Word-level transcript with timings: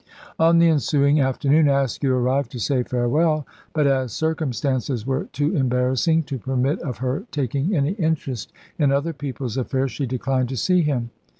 On 0.39 0.57
the 0.57 0.67
ensuing 0.67 1.21
afternoon 1.21 1.69
Askew 1.69 2.11
arrived 2.11 2.49
to 2.53 2.59
say 2.59 2.81
farewell; 2.81 3.45
but, 3.71 3.85
as 3.85 4.11
circumstances 4.13 5.05
were 5.05 5.25
too 5.25 5.55
embarrassing 5.55 6.23
to 6.23 6.39
permit 6.39 6.79
of 6.79 6.97
her 6.97 7.25
taking 7.29 7.75
any 7.75 7.91
interest 7.91 8.51
in 8.79 8.91
other 8.91 9.13
people's 9.13 9.57
affairs, 9.57 9.91
she 9.91 10.07
declined 10.07 10.49
to 10.49 10.57
see 10.57 10.81
him. 10.81 11.11